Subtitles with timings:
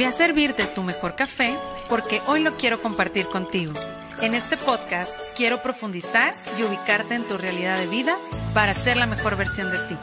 [0.00, 1.54] Ve a servirte tu mejor café
[1.90, 3.74] porque hoy lo quiero compartir contigo.
[4.22, 8.16] En este podcast quiero profundizar y ubicarte en tu realidad de vida
[8.54, 9.98] para ser la mejor versión de ti.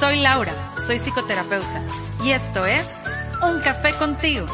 [0.00, 0.52] Soy Laura,
[0.84, 1.84] soy psicoterapeuta
[2.24, 2.84] y esto es
[3.40, 4.46] Un Café contigo.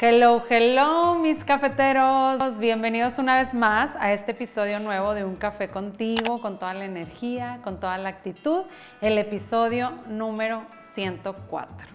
[0.00, 2.58] Hello, hello, mis cafeteros.
[2.58, 6.84] Bienvenidos una vez más a este episodio nuevo de Un Café contigo, con toda la
[6.84, 8.62] energía, con toda la actitud.
[9.00, 10.66] El episodio número
[10.98, 11.86] 104.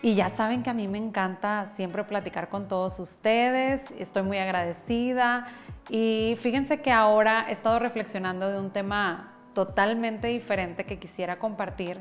[0.00, 3.82] Y ya saben que a mí me encanta siempre platicar con todos ustedes.
[3.98, 5.48] Estoy muy agradecida.
[5.90, 12.00] Y fíjense que ahora he estado reflexionando de un tema totalmente diferente que quisiera compartir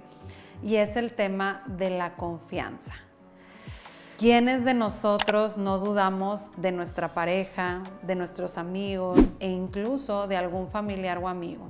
[0.63, 2.93] y es el tema de la confianza.
[4.17, 10.69] ¿Quiénes de nosotros no dudamos de nuestra pareja, de nuestros amigos e incluso de algún
[10.69, 11.69] familiar o amigo?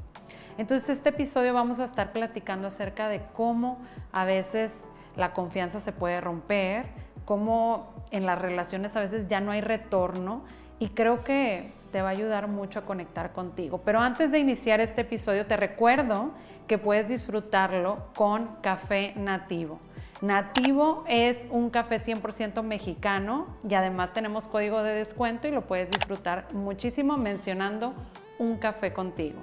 [0.58, 3.80] Entonces, este episodio vamos a estar platicando acerca de cómo
[4.12, 4.72] a veces
[5.18, 6.86] la confianza se puede romper,
[7.25, 10.44] cómo en las relaciones a veces ya no hay retorno
[10.80, 13.81] y creo que te va a ayudar mucho a conectar contigo.
[13.84, 16.31] Pero antes de iniciar este episodio, te recuerdo
[16.67, 19.80] que puedes disfrutarlo con café nativo.
[20.22, 25.90] Nativo es un café 100% mexicano y además tenemos código de descuento y lo puedes
[25.90, 27.94] disfrutar muchísimo mencionando
[28.40, 29.40] un café contigo.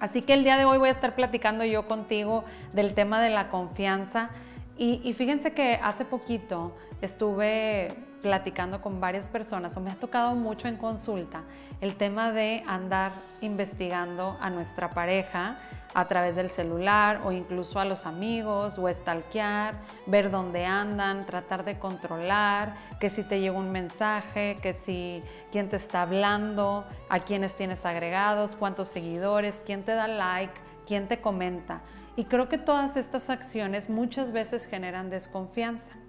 [0.00, 3.30] Así que el día de hoy voy a estar platicando yo contigo del tema de
[3.30, 4.30] la confianza.
[4.78, 10.68] Y, fíjense que hace poquito estuve platicando con varias personas o me ha tocado mucho
[10.68, 11.42] en consulta
[11.80, 15.56] el tema de andar investigando a nuestra pareja
[15.94, 19.74] a través del celular o incluso a los amigos o stalkear,
[20.06, 25.68] ver dónde andan, tratar de controlar, que si te llega un mensaje, que si quién
[25.68, 30.54] te está hablando, a quiénes tienes agregados, cuántos seguidores, quién te da like,
[30.86, 31.80] quién te comenta.
[32.16, 35.99] Y creo que todas estas acciones muchas veces generan desconfianza.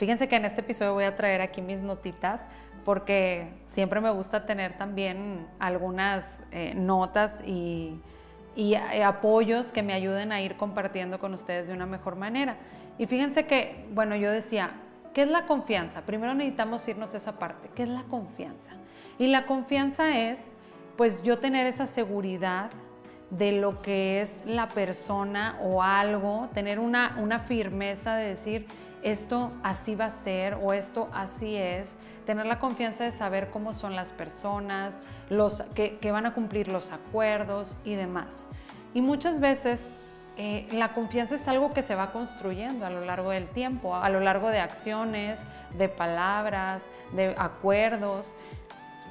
[0.00, 2.40] Fíjense que en este episodio voy a traer aquí mis notitas
[2.84, 8.00] porque siempre me gusta tener también algunas eh, notas y
[8.54, 12.56] y eh, apoyos que me ayuden a ir compartiendo con ustedes de una mejor manera.
[12.98, 14.72] Y fíjense que, bueno, yo decía,
[15.14, 16.02] ¿qué es la confianza?
[16.02, 18.72] Primero necesitamos irnos a esa parte, ¿qué es la confianza?
[19.18, 20.40] Y la confianza es,
[20.96, 22.70] pues yo tener esa seguridad
[23.30, 28.66] de lo que es la persona o algo, tener una, una firmeza de decir,
[29.02, 31.96] esto así va a ser o esto así es,
[32.26, 36.92] tener la confianza de saber cómo son las personas, los, que, van a cumplir los
[36.92, 38.46] acuerdos y demás.
[38.94, 39.82] Y muchas veces
[40.36, 44.08] eh, la confianza es algo que se va construyendo a lo largo del tiempo, a
[44.10, 45.38] lo largo de acciones,
[45.76, 48.34] de palabras, de acuerdos.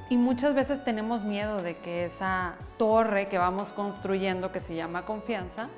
[0.10, 5.06] Y muchas veces tenemos miedo de que esa torre que vamos construyendo, que se llama
[5.06, 5.70] confianza,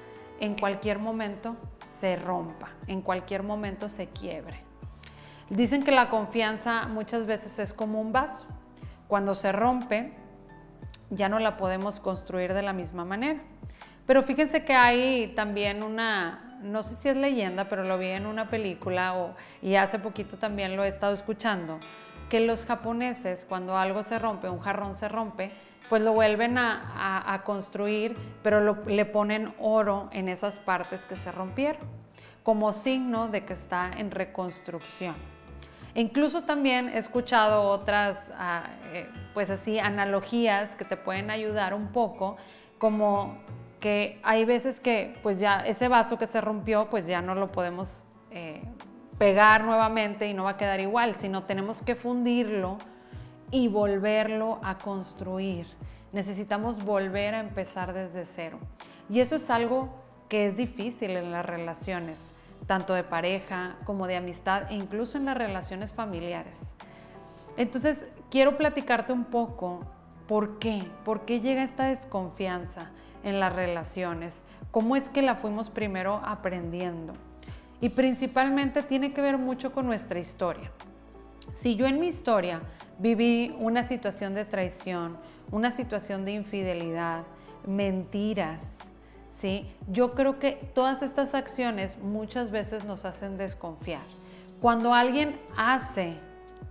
[0.42, 1.56] en cualquier momento
[2.00, 4.60] se rompa, en cualquier momento se quiebre.
[5.50, 8.48] Dicen que la confianza muchas veces es como un vaso.
[9.08, 10.12] Cuando se rompe,
[11.12, 13.40] ya no la podemos construir de la misma manera.
[14.08, 18.26] Pero fíjense que hay también una, no sé si es leyenda, pero lo vi en
[18.26, 21.80] una película o, y hace poquito también lo he estado escuchando,
[22.30, 25.52] que los japoneses cuando algo se rompe, un jarrón se rompe,
[25.92, 31.82] pues lo vuelven a, construir, pero le ponen oro en esas partes que se rompieron,
[32.44, 35.16] como signo de que está en reconstrucción.
[35.94, 41.88] incluso también he escuchado otras, ah, eh, pues así, analogías que te pueden ayudar un
[41.88, 42.38] poco,
[42.78, 43.40] como
[43.82, 47.48] que hay veces que, pues ya ese vaso que se rompió, pues ya no lo
[47.48, 48.62] podemos eh,
[49.18, 52.78] pegar nuevamente y no va a quedar igual, sino tenemos que fundirlo
[53.52, 55.81] y volverlo a construir.
[56.14, 58.60] Necesitamos volver a empezar desde cero.
[59.10, 59.90] Y eso es algo
[60.30, 62.22] que es difícil en las relaciones,
[62.68, 66.76] tanto de pareja como de amistad e incluso en las relaciones familiares.
[67.58, 69.80] Entonces, quiero platicarte un poco
[70.28, 72.92] por qué, por qué llega esta desconfianza
[73.24, 74.36] en las relaciones,
[74.72, 77.14] cómo es que la fuimos primero aprendiendo.
[77.82, 80.72] Y principalmente tiene que ver mucho con nuestra historia.
[81.54, 82.62] Si yo en mi historia
[83.00, 85.18] viví una situación de traición,
[85.52, 87.24] una situación de infidelidad,
[87.66, 88.64] mentiras,
[89.40, 89.70] ¿sí?
[89.88, 94.02] Yo creo que todas estas acciones muchas veces nos hacen desconfiar.
[94.62, 96.14] Cuando alguien hace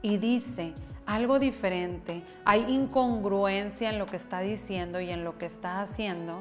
[0.02, 0.72] y dice
[1.06, 6.38] algo diferente, hay incongruencia en lo que está diciendo y en lo que está haciendo,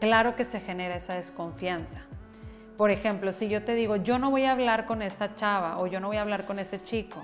[0.00, 2.02] claro que se genera esa desconfianza.
[2.76, 5.86] Por ejemplo, si yo te digo, yo no voy a hablar con esa chava o
[5.86, 7.20] yo no voy a hablar con ese chico,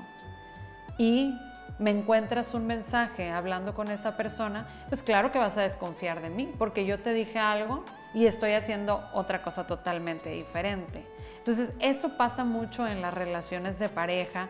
[0.98, 1.32] y
[1.78, 6.30] me encuentras un mensaje hablando con esa persona, pues claro que vas a desconfiar de
[6.30, 7.84] mí, porque yo te dije algo
[8.14, 11.06] y estoy haciendo otra cosa totalmente diferente.
[11.38, 14.48] Entonces, eso pasa mucho en las relaciones de pareja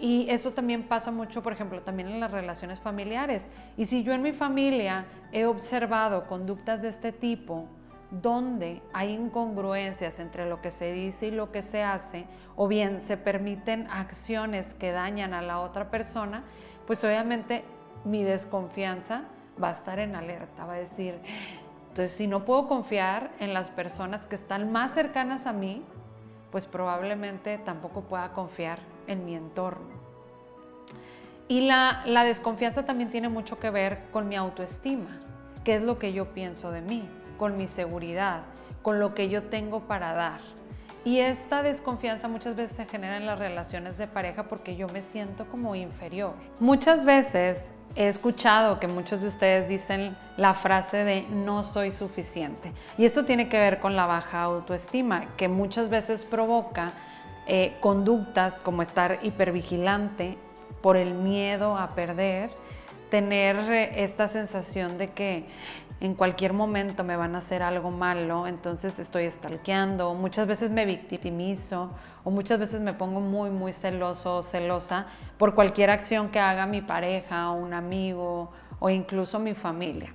[0.00, 3.46] y eso también pasa mucho, por ejemplo, también en las relaciones familiares.
[3.76, 7.68] Y si yo en mi familia he observado conductas de este tipo,
[8.10, 12.26] donde hay incongruencias entre lo que se dice y lo que se hace,
[12.56, 16.44] o bien se permiten acciones que dañan a la otra persona,
[16.86, 17.64] pues obviamente
[18.04, 19.24] mi desconfianza
[19.62, 21.20] va a estar en alerta, va a decir,
[21.88, 25.84] entonces si no puedo confiar en las personas que están más cercanas a mí,
[26.50, 30.00] pues probablemente tampoco pueda confiar en mi entorno.
[31.46, 35.18] Y la, la desconfianza también tiene mucho que ver con mi autoestima,
[35.64, 37.08] qué es lo que yo pienso de mí,
[37.40, 38.42] con mi seguridad,
[38.82, 40.40] con lo que yo tengo para dar.
[41.06, 45.00] Y esta desconfianza muchas veces se genera en las relaciones de pareja porque yo me
[45.00, 46.34] siento como inferior.
[46.58, 47.64] Muchas veces
[47.94, 52.72] he escuchado que muchos de ustedes dicen la frase de no soy suficiente.
[52.98, 56.92] Y esto tiene que ver con la baja autoestima, que muchas veces provoca
[57.46, 60.36] eh, conductas como estar hipervigilante
[60.82, 62.50] por el miedo a perder,
[63.10, 65.46] tener eh, esta sensación de que
[66.00, 70.86] en cualquier momento me van a hacer algo malo, entonces estoy stalkeando, muchas veces me
[70.86, 71.90] victimizo
[72.24, 76.64] o muchas veces me pongo muy, muy celoso o celosa por cualquier acción que haga
[76.64, 80.14] mi pareja o un amigo o incluso mi familia.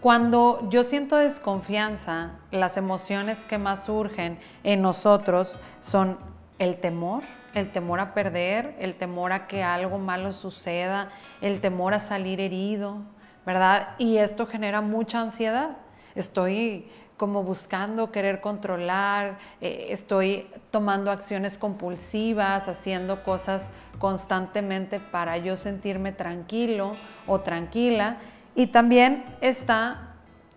[0.00, 6.18] Cuando yo siento desconfianza, las emociones que más surgen en nosotros son
[6.58, 7.22] el temor,
[7.54, 11.10] el temor a perder, el temor a que algo malo suceda,
[11.40, 12.98] el temor a salir herido,
[13.46, 13.90] ¿verdad?
[13.98, 15.76] Y esto genera mucha ansiedad.
[16.14, 23.68] Estoy como buscando querer controlar, eh, estoy tomando acciones compulsivas, haciendo cosas
[23.98, 28.16] constantemente para yo sentirme tranquilo o tranquila.
[28.54, 30.09] Y también está,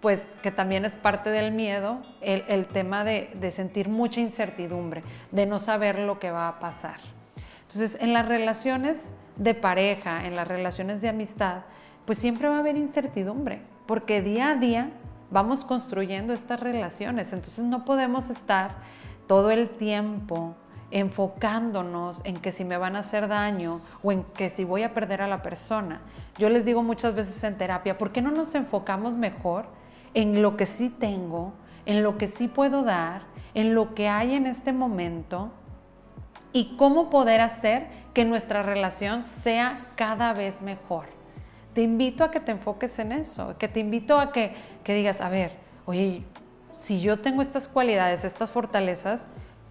[0.03, 5.01] pues que también es parte del miedo, el, tema de, de sentir mucha incertidumbre,
[5.31, 6.97] de no saber lo que va a pasar.
[7.61, 11.61] Entonces, en las relaciones de pareja, en las relaciones de amistad,
[12.05, 14.89] pues siempre va a haber incertidumbre, porque día a día
[15.31, 18.71] vamos construyendo estas relaciones, entonces no podemos estar
[19.25, 20.53] todo el tiempo
[20.91, 24.93] enfocándonos en que si me van a hacer daño o en que si voy a
[24.93, 26.01] perder a la persona.
[26.37, 29.65] Yo les digo muchas veces en terapia, ¿por qué no nos enfocamos mejor
[30.13, 31.53] en lo que sí tengo,
[31.85, 33.23] en lo que sí puedo dar,
[33.53, 35.51] en lo que hay en este momento
[36.51, 41.07] y cómo poder hacer que nuestra relación sea cada vez mejor?
[41.73, 44.55] te invito a que te enfoques en eso, que te invito a que,
[44.85, 45.51] digas, a ver,
[45.85, 46.23] oye,
[46.75, 49.25] si yo tengo estas cualidades, estas fortalezas,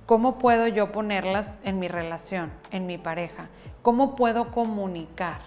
[0.06, 3.48] ¿cómo puedo yo ponerlas en mi relación, en mi pareja?
[3.82, 5.40] ¿Cómo puedo comunicar?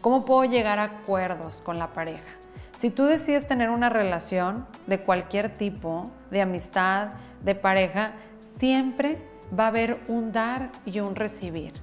[0.00, 2.41] ¿Cómo puedo llegar a acuerdos con la pareja?
[2.82, 7.10] Si tú decides tener una relación de cualquier tipo, de amistad,
[7.44, 8.14] de pareja,
[8.58, 9.18] siempre
[9.56, 11.74] va a haber un dar y un recibir.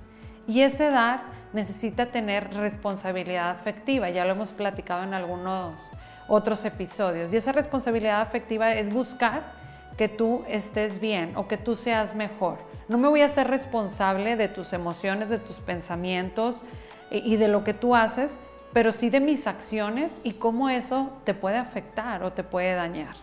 [0.45, 1.21] Y ese dar
[1.53, 5.89] necesita tener responsabilidad afectiva, ya lo hemos platicado en algunos
[6.27, 7.31] otros episodios.
[7.31, 9.53] Y esa responsabilidad afectiva es buscar
[9.97, 12.57] que tú estés bien o que tú seas mejor.
[12.89, 16.61] No me voy a ser responsable de tus emociones, de tus pensamientos
[17.09, 18.37] y de lo que tú haces,
[18.73, 23.15] pero sí de mis acciones y cómo eso te puede afectar o te puede dañar.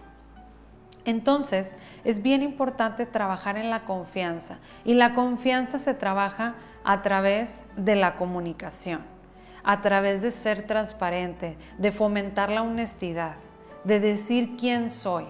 [1.05, 7.63] Entonces, es bien importante trabajar en la confianza y la confianza se trabaja a través
[7.77, 9.03] de la comunicación,
[9.63, 13.37] a través de ser transparente, de fomentar la honestidad,
[13.85, 15.27] de decir quién soy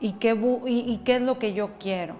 [0.00, 2.14] y qué, y, qué es lo que yo quiero.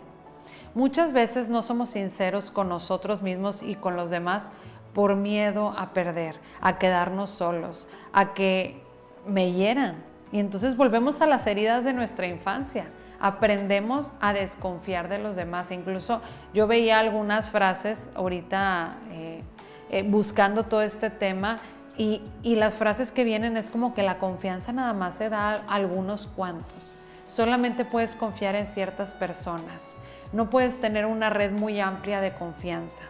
[0.75, 4.53] Muchas veces no somos sinceros con nosotros mismos y con los demás
[4.97, 8.83] por miedo a perder, a quedarnos solos, a que
[9.27, 9.97] me hieran.
[10.33, 12.87] Y entonces volvemos a las heridas de nuestra infancia
[13.21, 15.71] aprendemos a desconfiar de los demás.
[15.71, 16.21] Incluso
[16.55, 19.43] yo veía algunas frases ahorita eh,
[19.91, 21.59] eh, buscando todo este tema
[21.97, 25.53] y, y, las frases que vienen es como que la confianza nada más se da
[25.55, 26.93] a algunos cuantos.
[27.27, 29.97] Solamente puedes confiar en ciertas personas.
[30.33, 33.03] No puedes tener una red muy amplia de confianza.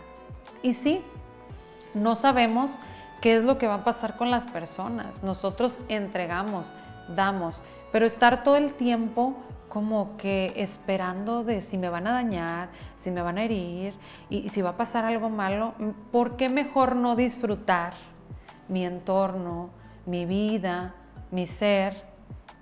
[0.62, 1.02] Y sí,
[1.96, 2.70] no sabemos
[3.20, 5.22] qué es lo que va a pasar con las personas.
[5.22, 6.72] Nosotros entregamos,
[7.14, 9.34] damos, pero estar todo el tiempo
[9.68, 12.68] como que esperando de si me van a dañar,
[13.02, 13.94] si me van a herir
[14.30, 15.74] y, si va a pasar algo malo,
[16.12, 17.94] ¿por qué mejor no disfrutar
[18.68, 19.70] mi entorno,
[20.04, 20.94] mi vida,
[21.30, 22.04] mi ser?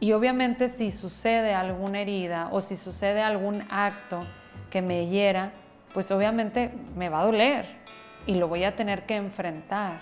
[0.00, 4.20] Y obviamente si sucede alguna herida o si sucede algún acto
[4.70, 5.52] que me hiera,
[5.92, 7.83] pues obviamente me va a doler
[8.26, 10.00] y lo voy a tener que enfrentar.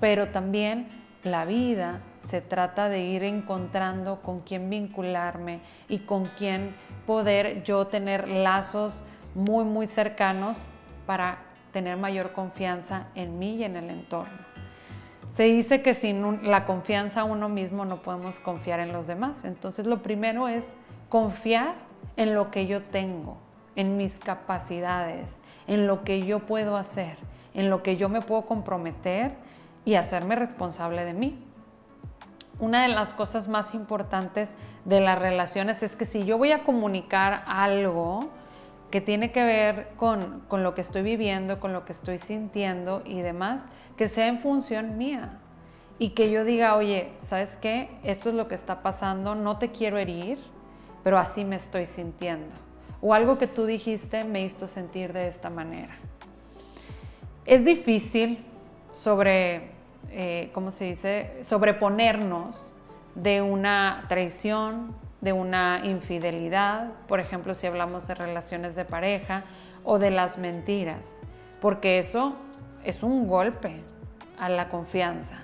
[0.00, 0.88] Pero también
[1.22, 6.74] la vida se trata de ir encontrando con quién vincularme y con quién
[7.06, 9.02] poder yo tener lazos
[9.34, 10.66] muy, muy cercanos
[11.06, 11.38] para
[11.72, 14.50] tener mayor confianza en mí y en el entorno.
[15.34, 19.44] Se dice que sin la confianza uno mismo no podemos confiar en los demás.
[19.44, 20.64] Entonces lo primero es
[21.08, 21.74] confiar
[22.16, 23.38] en lo que yo tengo,
[23.76, 25.36] en mis capacidades,
[25.66, 27.16] en lo que yo puedo hacer,
[27.54, 29.34] en lo que yo me puedo comprometer
[29.84, 31.44] y hacerme responsable de mí.
[32.58, 34.54] Una de las cosas más importantes
[34.84, 38.28] de las relaciones es que si yo voy a comunicar algo
[38.90, 43.02] que tiene que ver con, con lo que estoy viviendo, con lo que estoy sintiendo
[43.04, 43.62] y demás,
[43.96, 45.38] que sea en función mía
[45.98, 47.88] y que yo diga, oye, ¿sabes qué?
[48.02, 50.38] Esto es lo que está pasando, no te quiero herir,
[51.04, 52.54] pero así me estoy sintiendo.
[53.00, 55.96] O algo que tú dijiste me hizo sentir de esta manera.
[57.46, 58.44] Es difícil
[58.92, 59.70] sobre,
[60.10, 62.72] eh, ¿cómo se dice?, sobreponernos
[63.14, 69.44] de una traición, de una infidelidad, por ejemplo, si hablamos de relaciones de pareja
[69.84, 71.18] o de las mentiras,
[71.60, 72.34] porque eso
[72.84, 73.82] es un golpe
[74.38, 75.38] a la confianza.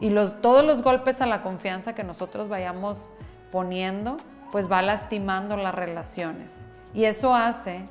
[0.00, 3.12] Y los, todos los golpes a la confianza que nosotros vayamos
[3.50, 4.16] poniendo,
[4.52, 6.54] pues va lastimando las relaciones.
[6.94, 7.84] Y eso hace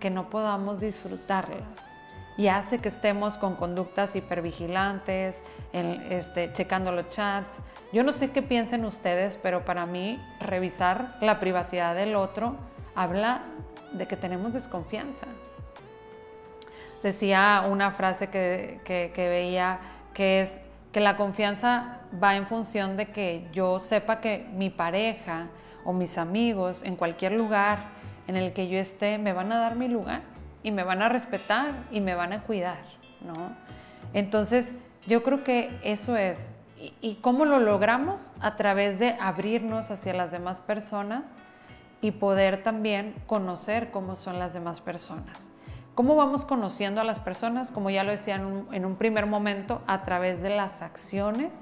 [0.00, 1.96] que no podamos disfrutarlas
[2.36, 5.36] y hace que estemos con conductas hipervigilantes,
[5.72, 7.60] este, checando los chats.
[7.92, 12.56] Yo no sé qué piensen ustedes, pero para mí revisar la privacidad del otro
[12.94, 13.42] habla
[13.92, 15.26] de que tenemos desconfianza.
[17.02, 19.80] Decía una frase que, que veía
[20.12, 20.58] que es
[20.92, 25.48] que la confianza va en función de que yo sepa que mi pareja
[25.84, 27.90] o mis amigos en cualquier lugar
[28.26, 30.35] en el que yo esté me van a dar mi lugar
[30.66, 32.80] y me van a respetar y me van a cuidar,
[33.20, 33.52] ¿no?
[34.12, 34.74] Entonces,
[35.06, 36.52] yo creo que eso es.
[37.00, 38.32] ¿Y, cómo lo logramos?
[38.40, 41.36] A través de abrirnos hacia las demás personas
[42.00, 45.52] y poder también conocer cómo son las demás personas.
[45.94, 47.70] ¿Cómo vamos conociendo a las personas?
[47.70, 51.52] Como ya lo decía en un, en un primer momento, a través de las acciones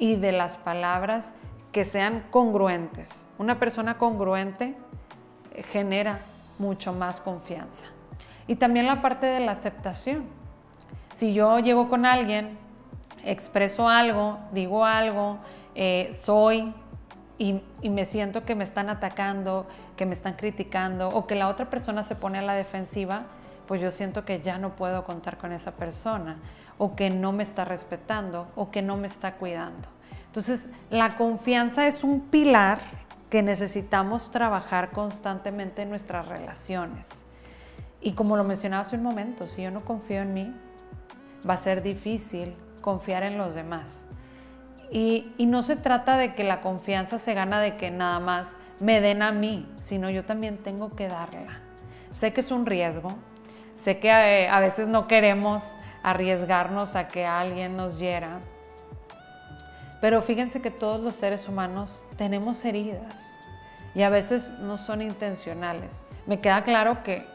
[0.00, 1.32] y de las palabras
[1.70, 3.24] que sean congruentes.
[3.38, 4.74] Una persona congruente
[5.70, 6.18] genera
[6.58, 7.91] mucho más confianza.
[8.52, 10.26] Y también la parte de la aceptación.
[11.16, 12.58] Si yo llego con alguien,
[13.24, 15.38] expreso algo, digo algo,
[15.74, 16.74] eh, soy
[17.38, 19.66] y, y, me siento que me están atacando,
[19.96, 23.22] que me están criticando o que la otra persona se pone a la defensiva,
[23.66, 26.36] pues yo siento que ya no puedo contar con esa persona
[26.76, 29.88] o que no me está respetando o que no me está cuidando.
[30.26, 32.80] Entonces, la confianza es un pilar
[33.30, 37.24] que necesitamos trabajar constantemente en nuestras relaciones.
[38.02, 40.52] Y como lo mencionaba hace un momento, si yo no confío en mí,
[41.48, 44.04] va a ser difícil confiar en los demás.
[44.90, 49.00] Y, no se trata de que la confianza se gana de que nada más me
[49.00, 51.60] den a mí, sino yo también tengo que darla.
[52.10, 53.14] Sé que es un riesgo,
[53.82, 55.62] sé que eh, a veces no queremos
[56.02, 58.40] arriesgarnos a que alguien nos hiera,
[60.02, 63.34] pero fíjense que todos los seres humanos tenemos heridas
[63.94, 66.02] y a veces no son intencionales.
[66.26, 67.26] Me queda claro que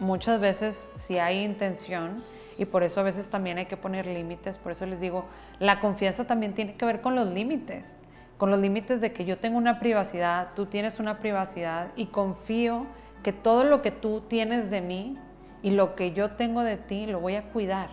[0.00, 2.22] muchas veces si hay intención
[2.58, 5.26] y por eso a veces también hay que poner límites, por eso les digo,
[5.58, 7.94] la confianza también tiene que ver con los límites,
[8.38, 12.86] con los límites de que yo tengo una privacidad, tú tienes una privacidad y confío
[13.22, 15.18] que todo lo que tú tienes de mí
[15.62, 17.90] y lo que yo tengo de ti lo voy a cuidar,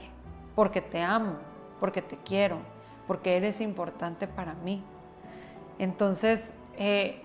[0.56, 1.38] porque te amo,
[1.80, 2.60] porque te quiero,
[3.08, 4.84] porque eres importante para mí.
[5.80, 7.22] Entonces, eh,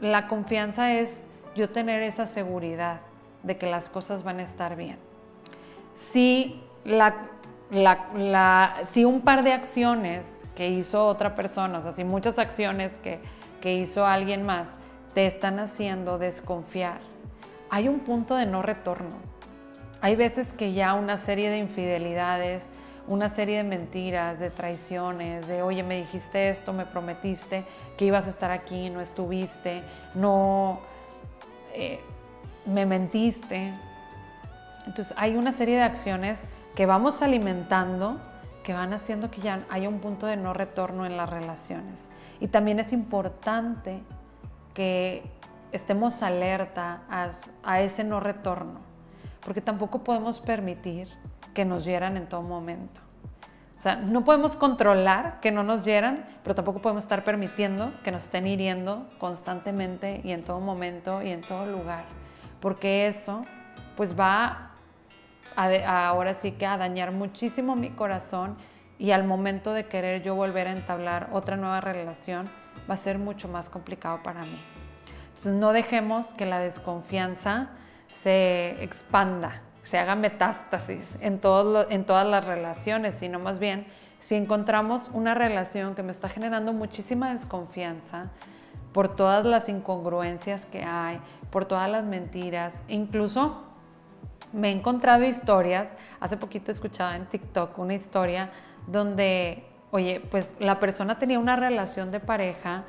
[0.00, 3.00] la confianza es yo tener esa seguridad
[3.44, 4.98] de que las cosas van a estar bien.
[6.12, 6.60] Si,
[8.92, 13.20] si un par de acciones que hizo otra persona, o sea, si muchas acciones que,
[13.60, 14.76] que hizo alguien más
[15.14, 16.98] te están haciendo desconfiar,
[17.70, 19.16] hay un punto de no retorno.
[20.00, 22.62] Hay veces que ya una serie de infidelidades,
[23.06, 27.64] una serie de mentiras, de traiciones, de oye, me dijiste esto, me prometiste
[27.96, 29.82] que ibas a estar aquí, no estuviste,
[30.14, 30.80] no,
[31.72, 32.00] eh,
[32.66, 33.72] me mentiste.
[34.86, 38.20] Entonces hay una serie de acciones que vamos alimentando
[38.64, 42.08] que van haciendo que ya haya un punto de no retorno en las relaciones.
[42.40, 44.02] Y también es importante
[44.72, 45.22] que
[45.70, 47.02] estemos alerta
[47.62, 48.80] a, ese no retorno,
[49.44, 51.08] porque tampoco podemos permitir
[51.52, 53.00] que nos hieran en todo momento.
[53.76, 58.10] O sea, no podemos controlar que no nos hieran, pero tampoco podemos estar permitiendo que
[58.10, 62.23] nos estén hiriendo constantemente y en todo momento y en todo lugar
[62.64, 63.44] porque eso
[63.94, 64.70] pues va
[65.86, 68.56] ahora sí que a dañar muchísimo mi corazón
[68.98, 72.48] y al momento de querer yo volver a entablar otra nueva relación,
[72.88, 74.58] va a ser mucho más complicado para mí.
[75.26, 77.68] Entonces no dejemos que la desconfianza
[78.10, 81.42] se expanda, se haga metástasis en,
[81.90, 83.86] en todas las relaciones, sino más bien
[84.20, 88.30] si encontramos una relación que me está generando muchísima desconfianza
[88.94, 91.18] por todas las incongruencias que hay,
[91.50, 93.64] por todas las mentiras, incluso
[94.52, 98.50] me he encontrado historias, hace poquito escuchaba en TikTok una historia
[98.86, 102.84] donde, oye, pues la persona tenía una relación de pareja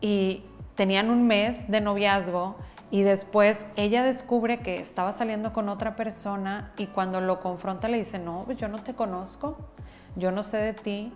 [0.00, 0.42] y
[0.74, 2.56] tenían un mes de noviazgo
[2.90, 7.98] y después ella descubre que estaba saliendo con otra persona y cuando lo confronta le
[7.98, 9.56] dice, no, pues yo no te conozco,
[10.16, 11.12] yo no sé de ti.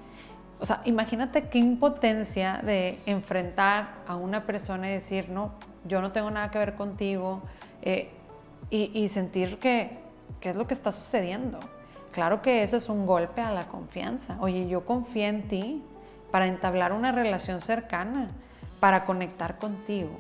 [0.61, 5.53] O sea, imagínate qué impotencia de enfrentar a una persona y decir, no,
[5.85, 7.43] yo no tengo nada que ver contigo
[7.83, 8.11] eh,
[8.71, 9.99] y, sentir que,
[10.41, 11.61] qué es lo que está sucediendo.
[12.13, 14.37] Claro que eso es un golpe a la confianza.
[14.41, 15.83] Oye, yo confío en ti
[16.31, 18.31] para entablar una relación cercana,
[18.81, 20.19] para conectar contigo.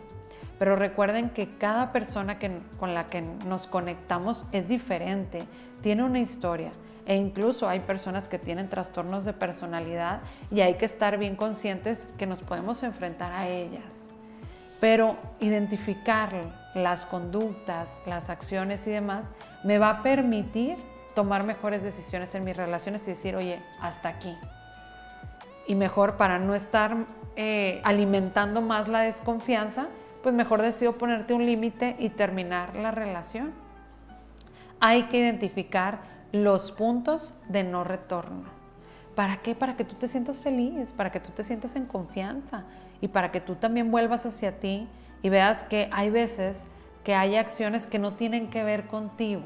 [0.58, 5.44] Pero recuerden que cada persona que, con la que nos conectamos es diferente,
[5.82, 6.70] tiene una historia.
[7.06, 10.20] E incluso hay personas que tienen trastornos de personalidad
[10.50, 14.08] y hay que estar bien conscientes que nos podemos enfrentar a ellas.
[14.80, 16.32] Pero identificar
[16.74, 19.26] las conductas, las acciones y demás
[19.64, 20.76] me va a permitir
[21.14, 24.34] tomar mejores decisiones en mis relaciones y decir, oye, hasta aquí.
[25.66, 26.96] Y mejor para no estar
[27.36, 29.88] eh, alimentando más la desconfianza,
[30.22, 33.52] pues mejor decido ponerte un límite y terminar la relación.
[34.80, 38.42] Hay que identificar los puntos de no retorno.
[39.14, 39.54] ¿Para qué?
[39.54, 42.64] Para que tú te sientas feliz, para que tú te sientas en confianza
[43.00, 44.88] y para que tú también vuelvas hacia ti
[45.22, 46.66] y veas que hay veces
[47.04, 49.44] que hay acciones que no tienen que ver contigo.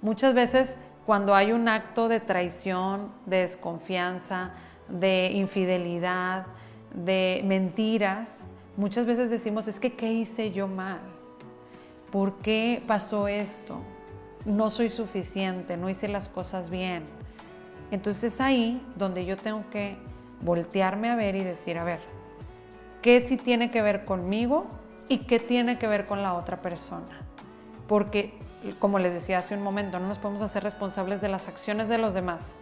[0.00, 4.52] Muchas veces cuando hay un acto de traición, de desconfianza,
[4.88, 6.46] de infidelidad,
[6.94, 8.38] de mentiras,
[8.78, 11.00] muchas veces decimos, es que ¿qué hice yo mal?
[12.10, 13.82] ¿Por qué pasó esto?
[14.44, 17.04] No soy suficiente, no hice las cosas bien.
[17.90, 19.96] Entonces es ahí donde yo tengo que
[20.40, 22.00] voltearme a ver y decir, a ver,
[23.02, 24.66] ¿qué sí tiene que ver conmigo
[25.08, 27.20] y qué tiene que ver con la otra persona?
[27.86, 28.32] Porque
[28.78, 31.98] como les decía hace un momento, no nos podemos hacer responsables de las acciones de
[31.98, 32.56] los demás.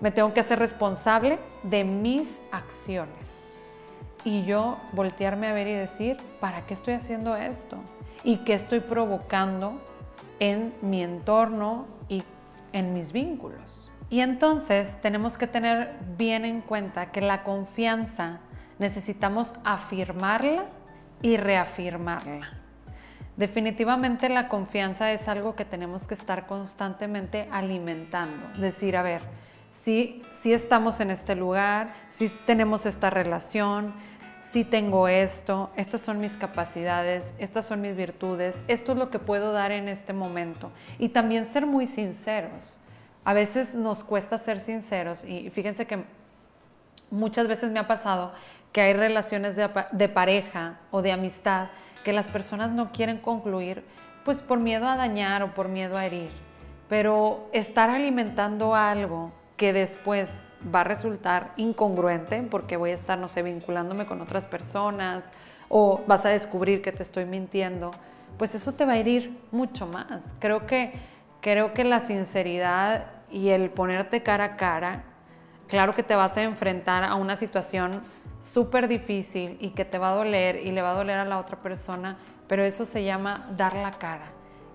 [0.00, 3.44] Me tengo que hacer responsable de mis acciones.
[4.24, 7.76] Y yo voltearme a ver y decir, ¿para qué estoy haciendo esto?
[8.24, 9.80] ¿Y qué estoy provocando
[10.38, 12.22] en mi entorno y
[12.72, 13.90] en mis vínculos?
[14.10, 18.40] Y entonces tenemos que tener bien en cuenta que la confianza
[18.78, 20.66] necesitamos afirmarla
[21.22, 22.50] y reafirmarla.
[23.36, 28.46] Definitivamente la confianza es algo que tenemos que estar constantemente alimentando.
[28.58, 29.22] Decir, a ver,
[29.82, 33.94] si sí, estamos en este lugar, si tenemos esta relación,
[34.52, 39.18] si tengo esto, estas son mis capacidades, estas son mis virtudes, esto es lo que
[39.18, 40.70] puedo dar en este momento.
[40.98, 42.78] Y también ser muy sinceros.
[43.24, 46.04] A veces nos cuesta ser sinceros y fíjense que
[47.10, 48.32] muchas veces me ha pasado
[48.72, 51.68] que hay relaciones de pareja o de amistad
[52.04, 53.82] que las personas no quieren concluir,
[54.22, 56.30] pues por miedo a dañar o por miedo a herir.
[56.90, 60.28] Pero estar alimentando algo que después
[60.74, 65.30] va a resultar incongruente porque voy a estar, no sé, vinculándome con otras personas
[65.68, 67.90] o vas a descubrir que te estoy mintiendo,
[68.38, 70.34] pues eso te va a herir mucho más.
[70.38, 70.92] Creo que,
[71.40, 75.04] creo que la sinceridad y el ponerte cara a cara,
[75.68, 78.02] claro que te vas a enfrentar a una situación
[78.52, 81.38] súper difícil y que te va a doler y le va a doler a la
[81.38, 84.26] otra persona, pero eso se llama dar la cara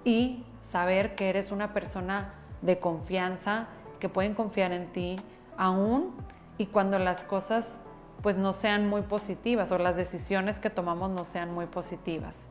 [0.04, 3.68] y saber que eres una persona de confianza,
[4.00, 5.18] que pueden confiar en ti
[5.58, 6.14] aún
[6.58, 7.78] y cuando las cosas
[8.22, 12.48] pues no sean muy positivas o las decisiones que tomamos no sean muy positivas.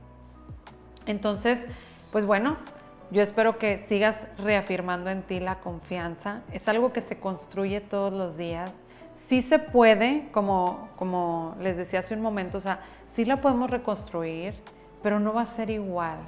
[1.06, 1.66] Entonces,
[2.12, 2.56] pues bueno,
[3.10, 6.42] yo espero que sigas reafirmando en ti la confianza.
[6.52, 8.72] Es algo que se construye todos los días
[9.16, 12.80] sí se puede, como, como les decía hace un momento, o sea,
[13.12, 14.54] sí la podemos reconstruir,
[15.02, 16.18] pero no va a ser igual.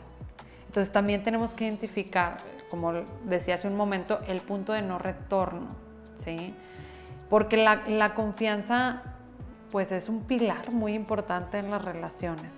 [0.66, 2.38] Entonces también tenemos que identificar,
[2.70, 2.92] como
[3.24, 5.68] decía hace un momento, el punto de no retorno,
[6.18, 6.54] ¿sí?
[7.30, 9.02] Porque la, confianza,
[9.70, 12.54] pues es un pilar muy importante en las relaciones.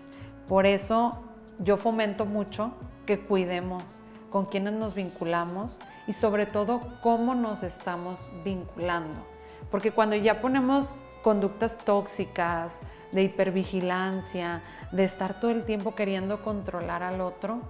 [0.48, 1.22] Por eso
[1.58, 2.72] yo fomento mucho
[3.06, 9.26] que cuidemos con quienes nos vinculamos y sobre todo cómo nos estamos vinculando.
[9.70, 10.88] Porque cuando ya ponemos
[11.22, 12.80] conductas tóxicas,
[13.12, 17.60] de hipervigilancia, de estar todo el tiempo queriendo controlar al otro,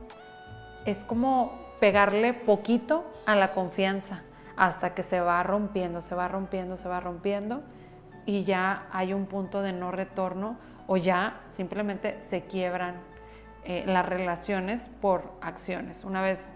[0.84, 4.22] es como pegarle poquito a la confianza.
[4.60, 7.62] Hasta que se va rompiendo, se va rompiendo, se va rompiendo
[8.26, 12.96] y ya hay un punto de no retorno o ya simplemente se quiebran
[13.64, 16.04] eh, las relaciones por acciones.
[16.04, 16.52] Una vez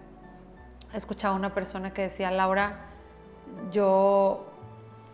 [0.93, 2.77] escuchaba a una persona que decía, Laura,
[3.71, 4.51] yo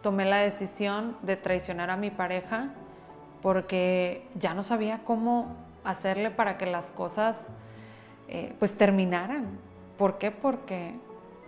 [0.01, 2.73] tomé la decisión de traicionar a mi pareja
[3.41, 7.38] porque ya no sabía cómo hacerle para que las cosas
[8.27, 9.47] eh, pues terminaran.
[9.97, 10.32] ¿Por qué?
[10.32, 10.99] Porque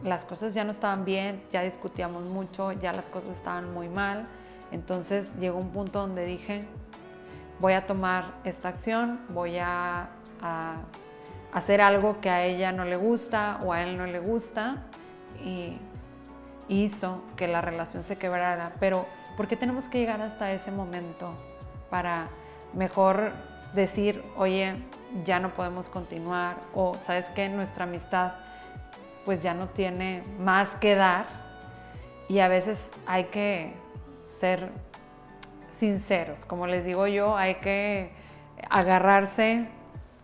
[0.03, 4.27] las cosas ya no estaban bien, ya discutíamos mucho, ya las cosas estaban muy mal.
[4.71, 6.65] Entonces llegó un punto donde dije,
[7.59, 10.09] voy a tomar esta acción, voy a,
[11.53, 14.77] hacer algo que a ella no le gusta o a él no le gusta
[15.39, 15.77] y
[16.67, 18.73] hizo que la relación se quebrara.
[18.79, 19.05] Pero
[19.37, 21.33] ¿por qué tenemos que llegar hasta ese momento
[21.89, 22.27] para
[22.73, 23.31] mejor
[23.73, 24.75] decir, oye,
[25.23, 28.33] ya no podemos continuar o sabes que nuestra amistad
[29.25, 31.25] pues ya no tiene más que dar.
[32.27, 33.73] Y a veces hay que
[34.39, 34.69] ser
[35.71, 38.11] sinceros, como les digo yo, hay que
[38.69, 39.67] agarrarse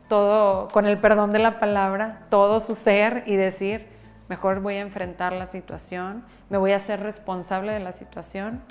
[0.08, 3.88] todo, con el perdón de la palabra, todo su ser y decir,
[4.28, 8.62] mejor voy a enfrentar la situación, me voy a hacer responsable de la situación,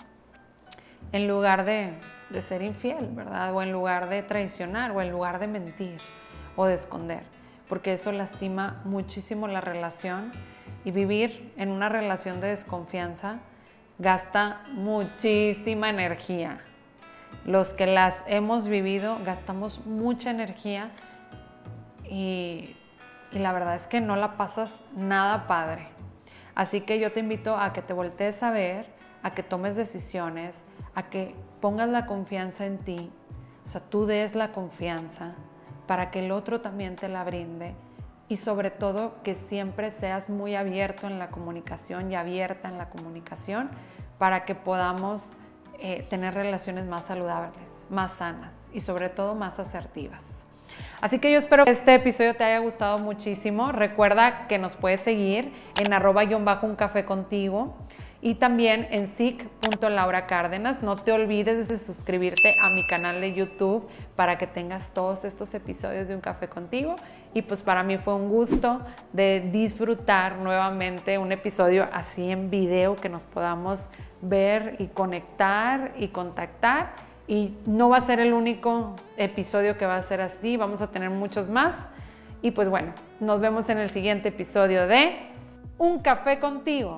[1.13, 1.93] en lugar de,
[2.31, 3.55] de ser infiel, ¿verdad?
[3.55, 6.01] O en lugar de traicionar, o en lugar de mentir
[6.57, 7.38] o de esconder
[7.69, 10.33] porque eso lastima muchísimo la relación
[10.85, 13.41] y vivir en una relación de desconfianza
[13.99, 16.61] gasta muchísima energía.
[17.45, 20.91] Los que las hemos vivido gastamos mucha energía
[22.09, 22.75] y,
[23.33, 25.89] la verdad es que no la pasas nada padre.
[26.55, 28.87] Así que yo te invito a que te voltees a ver,
[29.23, 33.11] a que tomes decisiones, a que pongas la confianza en ti,
[33.65, 35.35] o sea, tú des la confianza
[35.89, 37.75] para que el otro también te la brinde
[38.29, 42.91] y sobre todo que siempre seas muy abierto en la comunicación y abierta en la
[42.91, 43.71] comunicación
[44.19, 45.33] para que podamos
[45.81, 50.45] eh, tener relaciones más saludables, más sanas y sobre todo más asertivas.
[51.01, 53.73] Así que yo espero que este episodio te haya gustado muchísimo.
[53.73, 57.77] Recuerda que nos puedes seguir en arroba-un café contigo
[58.21, 60.83] y también en sic.lauracárdenas.
[60.83, 65.55] No te olvides de suscribirte a mi canal de YouTube para que tengas todos estos
[65.55, 66.97] episodios de Un Café contigo.
[67.33, 68.79] Y pues para mí fue un gusto
[69.13, 76.09] de disfrutar nuevamente un episodio así en video que nos podamos ver y conectar y
[76.09, 76.95] contactar.
[77.29, 80.91] Y no va a ser el único episodio que va a ser así, vamos a
[80.91, 81.75] tener muchos más.
[82.41, 85.19] Y pues bueno, nos vemos en el siguiente episodio de
[85.77, 86.97] Un Café contigo.